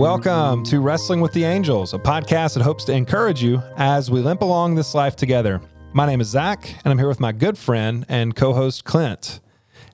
[0.00, 4.20] Welcome to Wrestling with the Angels, a podcast that hopes to encourage you as we
[4.20, 5.60] limp along this life together.
[5.92, 9.40] My name is Zach, and I'm here with my good friend and co host Clint.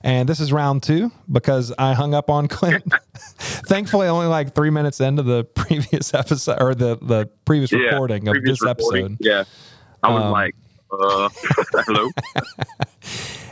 [0.05, 2.85] And this is round two because I hung up on Clint.
[3.17, 8.29] Thankfully, only like three minutes into the previous episode or the, the previous Yeah, recording
[8.29, 9.03] of this recording.
[9.03, 9.17] episode.
[9.19, 9.43] Yeah.
[10.03, 10.55] I was Um, like,
[10.89, 11.29] uh,
[11.85, 12.09] hello?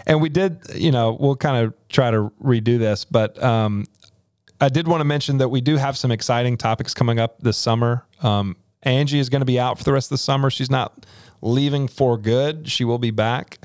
[0.08, 3.84] and we did you know we'll kind of try to redo this but um
[4.62, 7.58] i did want to mention that we do have some exciting topics coming up this
[7.58, 8.06] summer.
[8.22, 10.50] Um angie is going to be out for the rest of the summer.
[10.50, 11.06] She's not
[11.42, 12.70] leaving for good.
[12.70, 13.60] She will be back.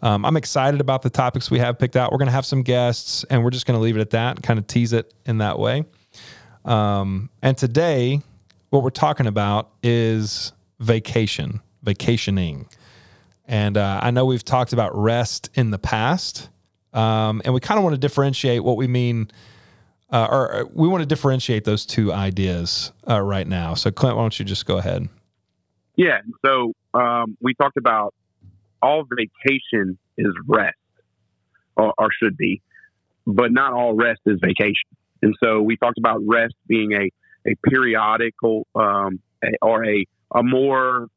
[0.00, 2.12] Um, i'm excited about the topics we have picked out.
[2.12, 4.42] We're going to have some guests and we're just going to leave it at that
[4.42, 5.84] kind of tease it in that way.
[6.64, 8.20] Um, and today
[8.70, 12.68] what we're talking about is vacation vacationing.
[13.46, 16.50] And uh, I know we've talked about rest in the past,
[16.92, 19.30] um, and we kind of want to differentiate what we mean,
[20.10, 23.74] uh, or uh, we want to differentiate those two ideas uh, right now.
[23.74, 25.08] So, Clint, why don't you just go ahead?
[25.96, 26.20] Yeah.
[26.44, 28.14] So um, we talked about
[28.80, 30.76] all vacation is rest,
[31.76, 32.62] or, or should be,
[33.26, 34.88] but not all rest is vacation.
[35.22, 37.10] And so we talked about rest being a,
[37.50, 41.08] a periodical um, a, or a, a more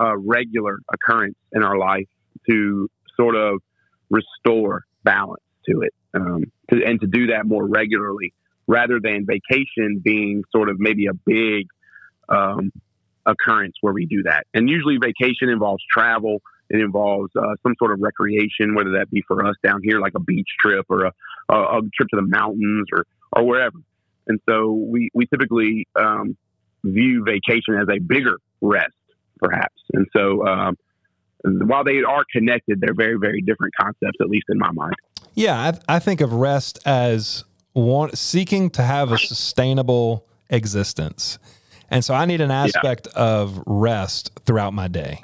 [0.00, 2.06] uh, regular occurrence in our life
[2.48, 3.60] to sort of
[4.10, 8.32] restore balance to it um, to, and to do that more regularly
[8.66, 11.66] rather than vacation being sort of maybe a big
[12.28, 12.70] um,
[13.26, 14.46] occurrence where we do that.
[14.54, 16.42] And usually vacation involves travel.
[16.70, 20.12] It involves uh, some sort of recreation, whether that be for us down here, like
[20.14, 21.12] a beach trip or a,
[21.48, 23.78] a, a trip to the mountains or, or wherever.
[24.26, 26.36] And so we, we typically um,
[26.84, 28.92] view vacation as a bigger rest,
[29.40, 29.80] perhaps.
[29.94, 30.76] And so um,
[31.42, 34.94] while they are connected, they're very, very different concepts, at least in my mind.
[35.38, 41.38] Yeah, I, I think of rest as one, seeking to have a sustainable existence.
[41.90, 45.20] And so I need an aspect of rest throughout my day.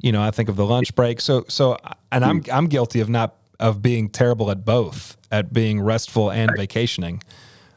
[0.00, 1.20] You know, I think of the lunch break.
[1.20, 1.76] So, so,
[2.12, 6.54] and I'm, I'm guilty of not, of being terrible at both, at being restful and
[6.56, 7.22] vacationing.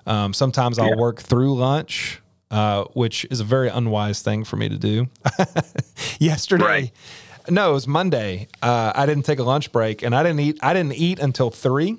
[0.05, 0.95] Um, sometimes I'll Yeah.
[0.95, 5.07] work through lunch, uh, which is a very unwise thing for me to do.
[6.19, 6.91] Yesterday, Right.
[7.49, 8.47] No, it was Monday.
[8.61, 10.59] Uh, I didn't take a lunch break, and I didn't eat.
[10.61, 11.97] I didn't eat until three,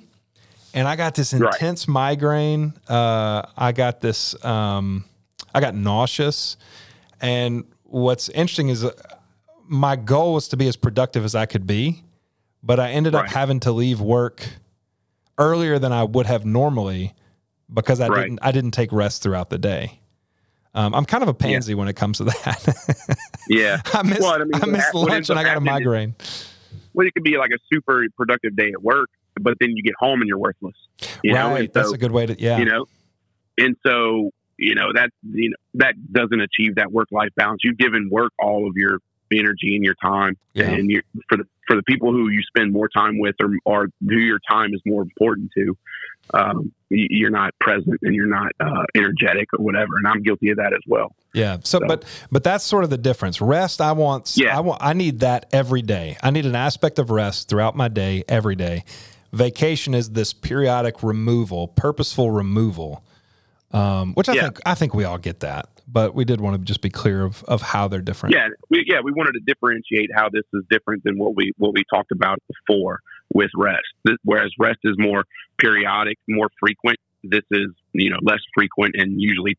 [0.73, 1.53] and I got this Right.
[1.53, 2.73] intense migraine.
[2.87, 4.35] Uh, I got this.
[4.45, 5.05] Um,
[5.53, 6.57] I got nauseous,
[7.21, 8.91] and what's interesting is uh,
[9.67, 12.03] my goal was to be as productive as I could be,
[12.63, 14.47] but I ended up having to leave work
[15.37, 17.13] earlier than I would have normally
[17.73, 18.23] because I Right.
[18.23, 18.39] didn't.
[18.41, 19.99] I didn't take rest throughout the day.
[20.73, 23.17] Um, I'm kind of a pansy when it comes to that.
[23.47, 23.81] Yeah.
[23.93, 26.15] I miss Well, I mean, I miss lunch and I got a happening is- migraine.
[26.93, 29.09] Well, it could be like a super productive day at work,
[29.39, 30.75] but then you get home and you're worthless.
[31.23, 32.57] You know, right, that's a good way to yeah.
[32.57, 32.87] you know,
[33.57, 37.61] and so you know that you know that doesn't achieve that work life balance.
[37.63, 38.99] You've given work all of your
[39.37, 40.69] energy and your time, Yeah.
[40.71, 43.89] and you for the for the people who you spend more time with or, or
[44.07, 45.77] who your time is more important to.
[46.33, 50.57] Um, you're not present and you're not uh, energetic or whatever, and I'm guilty of
[50.57, 51.15] that as well.
[51.33, 51.57] Yeah.
[51.63, 53.39] So, So- but but that's sort of the difference.
[53.41, 54.33] Rest, I want.
[54.35, 54.55] Yeah.
[54.57, 54.81] I want.
[54.83, 56.17] I need that every day.
[56.23, 58.83] I need an aspect of rest throughout my day, every day.
[59.31, 63.03] Vacation is this periodic removal, purposeful removal,
[63.71, 64.43] um, which I Yeah.
[64.43, 65.69] think I think we all get that.
[65.91, 68.35] But we did want to just be clear of of how they're different.
[68.35, 71.73] Yeah, we, yeah, we wanted to differentiate how this is different than what we what
[71.73, 72.99] we talked about before
[73.33, 73.87] with rest.
[74.05, 75.23] This, whereas rest is more
[75.57, 76.97] periodic, more frequent.
[77.23, 79.57] This is you know less frequent and usually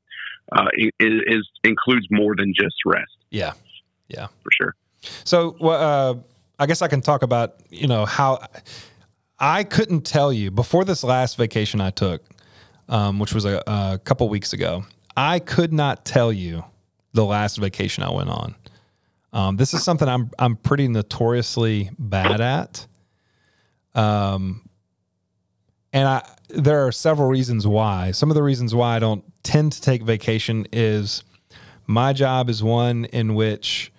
[0.53, 3.53] uh, is, is includes more than just rest Yeah.
[4.09, 4.75] yeah, for sure.
[5.25, 6.15] So, uh,
[6.59, 8.39] I guess I can talk about you know how
[9.39, 12.23] I couldn't tell you before this last vacation I took,
[12.91, 14.85] um, which was a, a couple weeks ago.
[15.17, 16.65] I could not tell you
[17.15, 18.55] the last vacation I went on.
[19.33, 22.87] Um, this is something I'm I'm pretty notoriously bad at.
[23.95, 24.69] Um,
[25.93, 28.11] and I there are several reasons why.
[28.11, 31.23] Some of the reasons why I don't tend to take vacation is
[31.87, 33.93] my job is one in which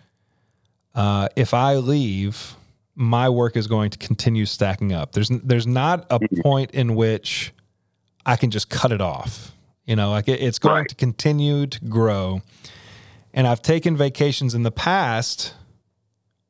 [0.95, 2.55] uh, if I leave,
[2.95, 5.13] my work is going to continue stacking up.
[5.13, 7.53] There's there's not a point in which
[8.25, 9.51] I can just cut it off.
[9.85, 10.89] You know, like it, it's going Right.
[10.89, 12.41] to continue to grow.
[13.33, 15.53] And I've taken vacations in the past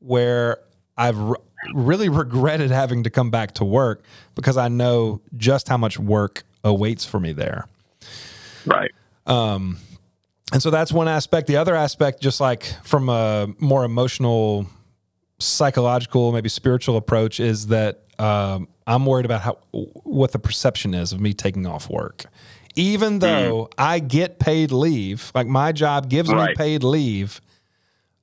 [0.00, 0.58] where
[0.96, 1.36] I've re-
[1.74, 4.02] really regretted having to come back to work
[4.34, 7.66] because I know just how much work awaits for me there.
[8.66, 8.90] Right.
[9.26, 9.78] Um,
[10.52, 11.46] and so that's one aspect.
[11.46, 14.66] The other aspect, just like from a more emotional,
[15.38, 21.12] psychological, maybe spiritual approach, is that um, I'm worried about how what the perception is
[21.12, 22.24] of me taking off work.
[22.74, 27.40] even though I get paid leave, like my job gives me paid leave,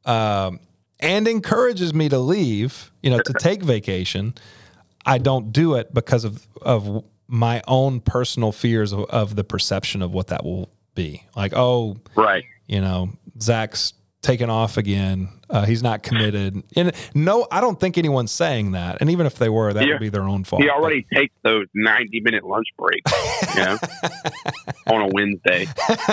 [0.05, 0.59] um,
[0.99, 4.33] and encourages me to leave, you know, to take vacation,
[5.05, 10.01] I don't do it because of of my own personal fears of, of the perception
[10.01, 11.23] of what that will be.
[11.35, 12.43] Like, oh, Right.
[12.67, 13.09] you know,
[13.39, 15.29] Zach's taken off again.
[15.49, 16.61] Uh, he's not committed.
[16.75, 18.97] And no, I don't think anyone's saying that.
[19.01, 19.93] And even if they were, that Yeah.
[19.93, 20.61] would be their own fault.
[20.61, 23.11] He already takes those 90 minute lunch breaks,
[23.55, 23.77] you know,
[24.87, 25.65] on a Wednesday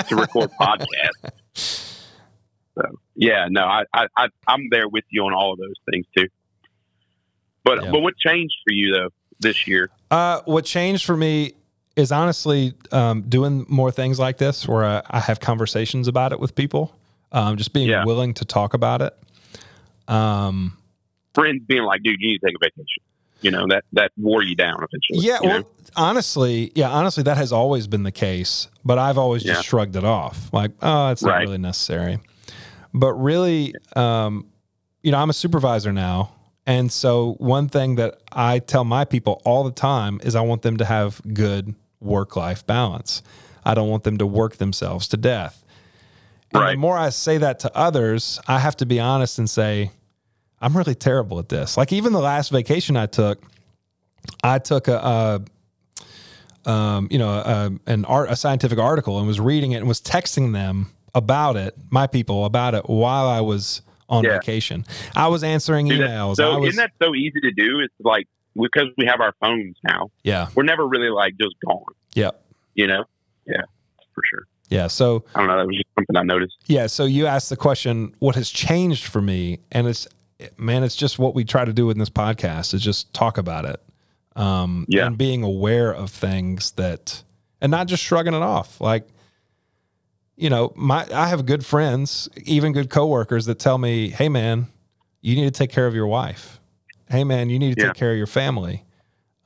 [0.09, 2.05] to record podcasts.
[2.79, 2.83] So,
[3.15, 6.29] yeah, no, I, I, I, I'm there with you on all of those things too.
[7.65, 7.91] But, Yeah.
[7.91, 9.09] but what changed for you though
[9.41, 9.91] this year?
[10.11, 11.55] Uh, what changed for me
[11.97, 16.39] is honestly um, doing more things like this where I, I have conversations about it
[16.39, 16.95] with people,
[17.37, 18.05] um, just being Yeah.
[18.05, 19.15] willing to talk about it.
[20.09, 20.77] Um,
[21.35, 23.03] Friends being like, dude, you need to take a vacation.
[23.43, 25.27] You know, that, that wore you down eventually.
[25.29, 25.67] yeah, well, know?
[25.95, 29.63] honestly, yeah, honestly, that has always been the case, but I've always just Yeah.
[29.63, 30.49] shrugged it off.
[30.55, 31.43] Like, oh, it's not Right.
[31.43, 32.19] really necessary.
[32.95, 34.47] But really, um,
[35.03, 36.33] you know, I'm a supervisor now.
[36.67, 40.63] And so one thing that I tell my people all the time is I want
[40.63, 43.23] them to have good work life balance.
[43.65, 45.63] I don't want them to work themselves to death.
[46.53, 49.91] And the more I say that to others, I have to be honest and say,
[50.61, 51.77] I'm really terrible at this.
[51.77, 53.43] Like even the last vacation I took,
[54.43, 55.43] I took a,
[56.67, 59.89] a um, you know, a, an art, a scientific article and was reading it and
[59.89, 64.39] was texting them about it, my people about it while I was on Yeah.
[64.39, 64.85] vacation.
[65.15, 66.37] I was answering Dude, emails.
[66.37, 67.81] So was, isn't that so easy to do?
[67.81, 71.85] It's like, because we have our phones now, yeah, we're never really like just gone,
[72.15, 72.43] yep,
[72.75, 73.05] you know?
[73.47, 73.63] Yeah,
[74.15, 74.47] for sure.
[74.69, 74.87] Yeah.
[74.89, 75.57] So I don't know.
[75.59, 76.57] That was just something I noticed.
[76.67, 76.87] Yeah.
[76.87, 79.61] So you asked the question, what has changed for me?
[79.73, 80.07] And it's,
[80.57, 83.65] man, it's just what we try to do in this podcast is just talk about
[83.65, 83.81] it.
[84.35, 85.07] Um, Yeah.
[85.07, 87.23] And being aware of things that,
[87.61, 88.81] and not just shrugging it off.
[88.81, 89.09] Like,
[90.37, 94.67] you know, my, I have good friends, even good coworkers that tell me, Hey man,
[95.23, 96.61] you need to take care of your wife.
[97.09, 97.87] Hey man, you need to Yeah.
[97.89, 98.85] take care of your family.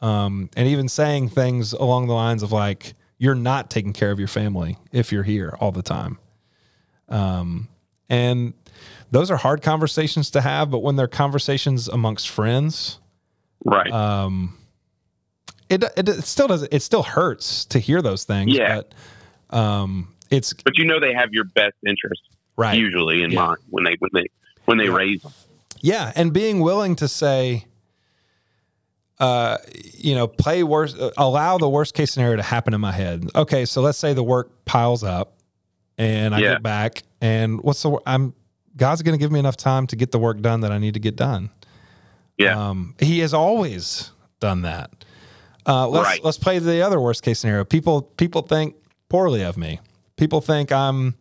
[0.01, 4.19] Um, and even saying things along the lines of like, you're not taking care of
[4.19, 6.19] your family if you're here all the time.
[7.09, 7.69] Um,
[8.09, 8.55] and
[9.11, 12.99] those are hard conversations to have, but when they're conversations amongst friends,
[13.65, 13.93] Right.
[13.93, 14.57] um,
[15.69, 18.57] it, it, it still does it still hurts to hear those things.
[18.57, 18.81] Yeah.
[19.51, 22.23] But um, it's but you know they have your best interest
[22.57, 22.77] right.
[22.79, 23.45] usually in Yeah.
[23.47, 24.27] mind when they when they
[24.65, 24.95] when they Yeah.
[24.97, 25.33] raise them.
[25.83, 27.67] Yeah, and being willing to say,
[29.21, 29.59] uh,
[29.95, 33.29] you know, play worst, uh, allow the worst case scenario to happen in my head.
[33.37, 35.35] Okay, so let's say the work piles up,
[35.99, 36.53] and I Yeah.
[36.55, 38.35] get back, and what's the I'm
[38.77, 40.95] God's going to give me enough time to get the work done that I need
[40.95, 41.51] to get done.
[42.39, 42.71] Yeah.
[42.71, 44.91] Um, he has always done that.
[45.67, 46.25] Uh, let's Right.
[46.25, 47.65] let's play the other worst case scenario.
[47.65, 48.75] People people think
[49.11, 49.81] poorly of me.
[50.17, 51.15] People think I'm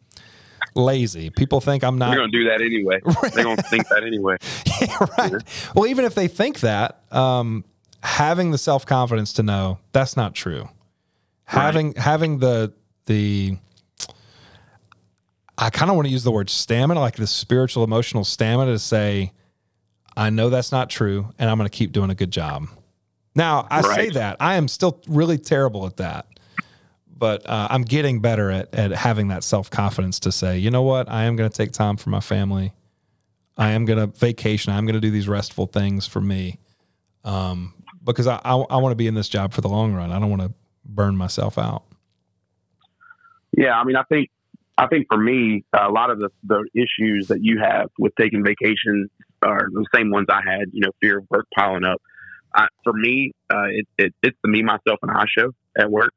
[0.75, 1.29] lazy.
[1.31, 2.99] People think I'm not They're going to do that anyway.
[3.33, 4.37] They're going to think that anyway.
[5.17, 5.43] right.
[5.75, 7.65] Well, even if they think that, um,
[8.01, 10.69] having the self confidence to know that's not true.
[11.45, 12.73] Having having the
[13.05, 13.57] the
[15.57, 18.79] I kind of want to use the word stamina, like the spiritual emotional stamina to
[18.79, 19.33] say,
[20.15, 22.67] I know that's not true, and I'm going to keep doing a good job.
[23.35, 26.27] Now, I say that I am still really terrible at that,
[27.15, 30.81] but uh, I'm getting better at at having that self confidence to say, you know
[30.81, 32.73] what, I am going to take time for my family.
[33.57, 34.71] I am going to vacation.
[34.71, 36.59] I'm going to do these restful things for me,
[37.25, 40.11] um, because I I, I want to be in this job for the long run.
[40.11, 40.53] I don't want to
[40.85, 41.83] burn myself out.
[43.55, 44.29] Yeah, I mean, I think
[44.77, 48.43] I think for me, a lot of the, the issues that you have with taking
[48.43, 49.09] vacation
[49.41, 50.69] are the same ones I had.
[50.71, 52.01] You know, fear of work piling up.
[52.55, 56.13] I, for me, uh, it, it, it's the me, myself, and I show at work,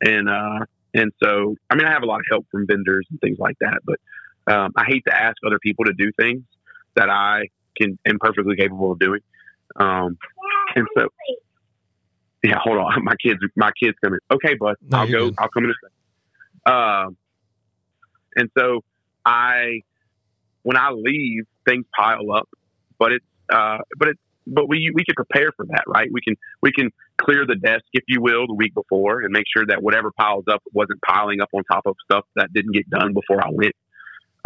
[0.00, 3.20] and uh, and so I mean, I have a lot of help from vendors and
[3.20, 3.98] things like that, but
[4.52, 6.42] um, I hate to ask other people to do things
[6.96, 9.20] that I can am perfectly capable of doing.
[9.76, 10.16] Um,
[10.78, 11.08] and so,
[12.42, 14.20] yeah, hold on, my kids, my kids coming.
[14.30, 15.26] Okay, bud, No, I'll go.
[15.26, 15.34] good.
[15.38, 16.74] I'll come in a second.
[16.74, 17.16] Um,
[18.36, 18.84] and so
[19.24, 19.82] I,
[20.62, 22.48] when I leave, things pile up,
[22.98, 24.20] but it's, uh, but it's,
[24.50, 26.08] but we we can prepare for that, right?
[26.10, 29.44] We can we can clear the desk, if you will, the week before, and make
[29.54, 32.88] sure that whatever piles up wasn't piling up on top of stuff that didn't get
[32.88, 33.74] done before I went.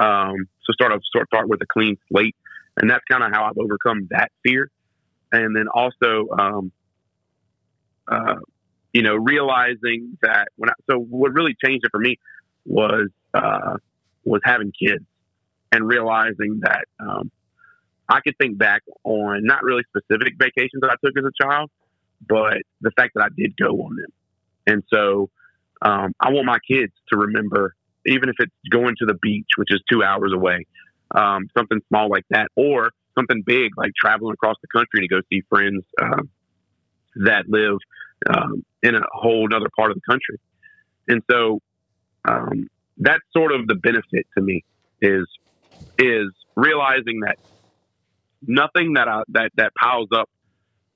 [0.00, 2.34] Um, so start off, start start with a clean slate,
[2.78, 4.70] and that's kind of how I've overcome that fear.
[5.32, 6.72] And then also, um,
[8.06, 8.36] uh,
[8.92, 12.18] you know, realizing that when I, so what really changed it for me
[12.64, 13.78] was uh,
[14.24, 15.04] was having kids
[15.72, 17.30] and realizing that um,
[18.08, 21.70] I could think back on not really specific vacations that I took as a child,
[22.28, 24.12] but the fact that I did go on them.
[24.66, 25.30] And so
[25.84, 27.74] Um, I want my kids to remember,
[28.06, 30.66] even if it's going to the beach, which is two hours away,
[31.10, 35.20] um, something small like that, or something big like traveling across the country to go
[35.30, 36.22] see friends uh,
[37.16, 37.78] that live
[38.28, 40.38] um, in a whole other part of the country.
[41.08, 41.60] And so
[42.24, 44.64] um, that's sort of the benefit to me
[45.00, 45.26] is
[45.98, 47.38] is realizing that
[48.46, 50.28] nothing that I, that that piles up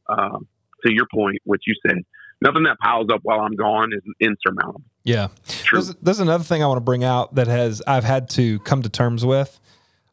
[0.08, 0.38] uh,
[0.84, 1.98] to your point, which you said,
[2.40, 4.82] nothing that piles up while I'm gone is insurmountable.
[5.04, 5.80] Yeah, True.
[5.80, 8.82] There's, there's another thing I want to bring out that has I've had to come
[8.82, 9.58] to terms with,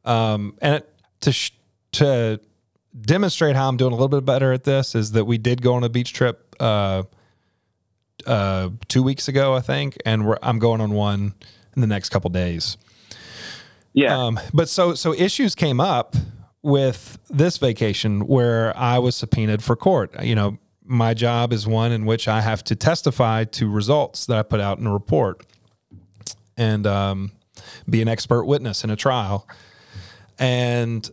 [0.05, 0.89] um, and it,
[1.22, 1.51] to sh-
[1.93, 2.39] to
[3.00, 5.73] demonstrate how I'm doing a little bit better at this is that we did go
[5.73, 7.03] on a beach trip uh,
[8.25, 11.33] uh, two weeks ago, I think, and I'm going on one
[11.75, 12.77] in the next couple days.
[13.93, 14.17] Yeah.
[14.17, 16.15] Um, but so so issues came up
[16.62, 20.23] with this vacation where I was subpoenaed for court.
[20.23, 24.38] You know, my job is one in which I have to testify to results that
[24.38, 25.45] I put out in a report
[26.57, 27.31] and um,
[27.89, 29.47] be an expert witness in a trial.
[30.39, 31.09] And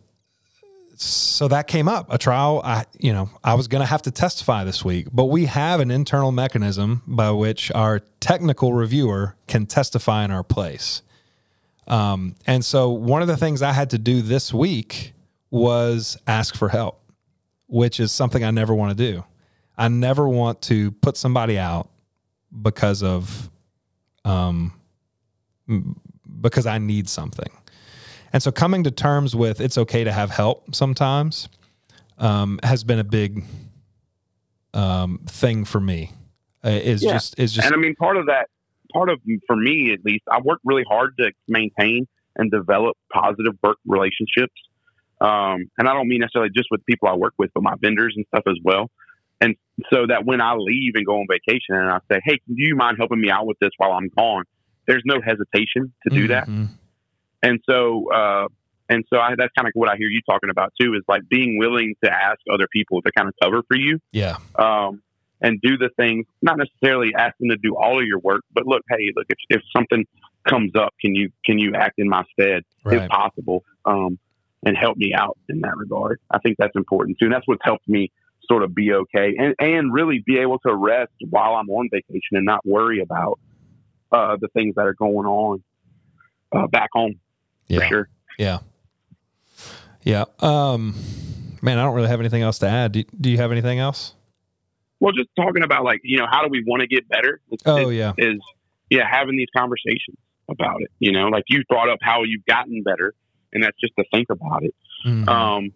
[1.01, 2.61] so that came up a trial.
[2.63, 5.79] I you know i was going to have to testify this week but we have
[5.79, 11.01] an internal mechanism by which our technical reviewer can testify in our place.
[11.87, 15.13] Um, and so one of the things i had to do this week
[15.49, 17.01] was ask for help
[17.67, 19.23] which is something i never want to do.
[19.77, 21.89] I never want to put somebody out
[22.61, 23.49] because of
[24.25, 24.73] um
[26.41, 27.49] because i need something
[28.33, 31.49] and so coming to terms with it's okay to have help sometimes
[32.17, 33.43] um, has been a big
[34.73, 36.11] um, thing for me.
[36.63, 37.13] Uh, is yeah.
[37.13, 38.47] just is just and I mean part of that
[38.93, 43.53] part of for me at least I work really hard to maintain and develop positive
[43.63, 44.53] work relationships.
[45.19, 48.13] Um, and I don't mean necessarily just with people I work with, but my vendors
[48.15, 48.89] and stuff as well.
[49.39, 49.55] And
[49.91, 52.75] so that when I leave and go on vacation and I say, Hey, do you
[52.75, 54.43] mind helping me out with this while I'm gone?
[54.87, 56.63] There's no hesitation to do mm-hmm.
[56.63, 56.69] that.
[57.43, 58.47] And so, uh,
[58.89, 61.27] and so I, that's kind of what I hear you talking about too, is like
[61.29, 63.99] being willing to ask other people to kind of cover for you.
[64.11, 64.37] Yeah.
[64.55, 65.01] Um,
[65.41, 68.67] and do the things, not necessarily ask them to do all of your work, but
[68.67, 70.05] look, hey, look, if, if something
[70.47, 73.01] comes up, can you, can you act in my stead right.
[73.01, 73.63] if possible?
[73.85, 74.19] Um,
[74.63, 76.19] and help me out in that regard.
[76.29, 77.25] I think that's important too.
[77.25, 78.11] And that's what's helped me
[78.43, 82.33] sort of be okay and, and really be able to rest while I'm on vacation
[82.33, 83.39] and not worry about,
[84.11, 85.63] uh, the things that are going on,
[86.51, 87.19] uh, back home
[87.71, 87.79] yeah.
[87.79, 88.09] for sure.
[88.37, 88.59] Yeah.
[90.03, 90.25] Yeah.
[90.39, 90.95] Um,
[91.61, 92.91] man, I don't really have anything else to add.
[92.91, 94.13] Do, do you have anything else?
[94.99, 97.39] Well, just talking about like, you know, how do we want to get better?
[97.49, 98.13] It's, oh, it's, yeah.
[98.17, 98.39] Is,
[98.89, 100.17] yeah, having these conversations
[100.49, 103.13] about it, you know, like you brought up how you've gotten better
[103.53, 104.75] and that's just to think about it.
[105.05, 105.29] Mm-hmm.
[105.29, 105.71] Um,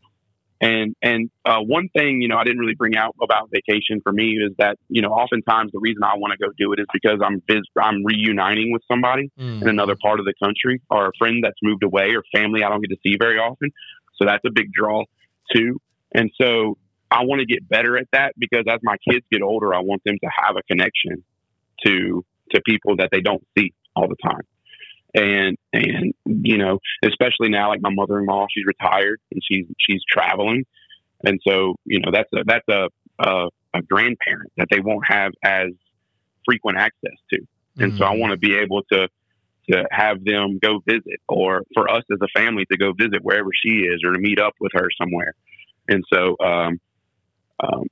[0.66, 4.12] and and uh, one thing you know I didn't really bring out about vacation for
[4.12, 6.88] me is that you know oftentimes the reason I want to go do it is
[6.92, 9.62] because I'm vis- I'm reuniting with somebody mm.
[9.62, 12.70] in another part of the country or a friend that's moved away or family I
[12.70, 13.70] don't get to see very often.
[14.18, 15.04] So that's a big draw
[15.54, 15.80] too.
[16.14, 16.78] And so
[17.12, 20.04] I want to get better at that because as my kids get older, I want
[20.04, 21.24] them to have a connection
[21.86, 24.42] to to people that they don't see all the time
[25.16, 30.66] and and you know especially now like my mother-in-law she's retired and she's she's traveling
[31.24, 32.90] and so you know that's a that's a
[33.20, 35.68] a, a grandparent that they won't have as
[36.46, 37.40] frequent access to
[37.78, 37.98] and mm-hmm.
[37.98, 38.22] so i mm-hmm.
[38.22, 39.08] want to be able to
[39.70, 43.50] to have them go visit or for us as a family to go visit wherever
[43.54, 45.34] she is or to meet up with her somewhere
[45.88, 46.80] and so um,
[47.64, 47.84] um,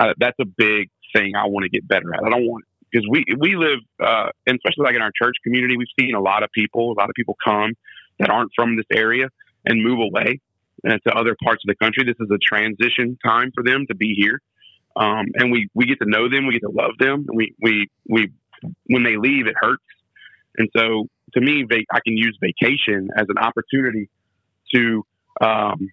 [0.00, 2.64] uh, that's a big thing i want to get better at i don't want
[2.94, 6.20] because we we live, uh, and especially like in our church community, we've seen a
[6.20, 7.72] lot of people, a lot of people come
[8.20, 9.28] that aren't from this area
[9.64, 10.40] and move away
[10.88, 12.04] uh, to other parts of the country.
[12.04, 14.40] This is a transition time for them to be here,
[14.96, 17.54] um, and we we get to know them, we get to love them, and we
[17.60, 18.30] we we
[18.86, 19.82] when they leave, it hurts.
[20.56, 24.08] And so, to me, I can use vacation as an opportunity
[24.72, 25.04] to
[25.40, 25.90] um,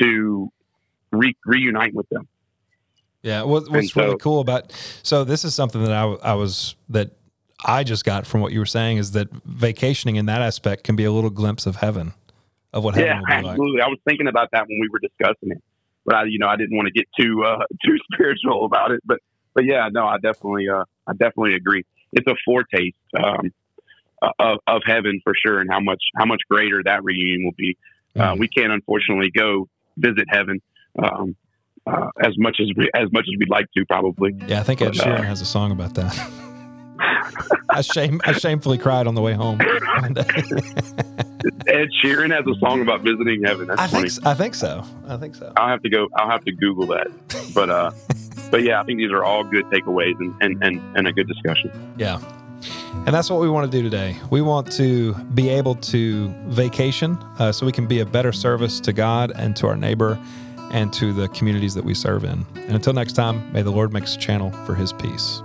[0.00, 0.52] to
[1.10, 2.28] re- reunite with them.
[3.24, 4.70] Yeah, what, what's so, really cool about
[5.02, 7.12] so this is something that I, I was that
[7.64, 10.94] I just got from what you were saying is that vacationing in that aspect can
[10.94, 12.12] be a little glimpse of heaven,
[12.74, 13.78] of what yeah, heaven absolutely.
[13.78, 13.86] Like.
[13.86, 15.62] I was thinking about that when we were discussing it,
[16.04, 19.00] but I, you know, I didn't want to get too uh, too spiritual about it.
[19.06, 19.20] But
[19.54, 21.84] but yeah, no, I definitely uh, I definitely agree.
[22.12, 23.50] It's a foretaste um,
[24.38, 27.78] of, of heaven for sure, and how much how much greater that reunion will be.
[28.14, 28.32] Uh, mm.
[28.32, 29.66] Uh, we can't unfortunately go
[29.96, 30.60] visit heaven.
[31.02, 31.36] Um,
[31.86, 34.34] uh, as much as we, as much as we'd like to, probably.
[34.46, 36.30] Yeah, I think Ed Sheeran uh, has a song about that.
[37.70, 39.60] I shame I shamefully cried on the way home.
[41.66, 43.66] Ed Sheeran has a song about visiting heaven.
[43.66, 44.08] That's I funny.
[44.08, 44.84] think I think so.
[45.08, 45.52] I think so.
[45.56, 46.08] I'll have to go.
[46.16, 47.08] I'll have to Google that.
[47.54, 47.90] But uh,
[48.50, 51.28] but yeah, I think these are all good takeaways and and and, and a good
[51.28, 51.94] discussion.
[51.96, 52.20] Yeah.
[53.06, 54.16] And that's what we want to do today.
[54.30, 58.80] We want to be able to vacation uh, so we can be a better service
[58.80, 60.18] to God and to our neighbor
[60.74, 62.44] and to the communities that we serve in.
[62.56, 65.40] And until next time, may the Lord make us a channel for his peace.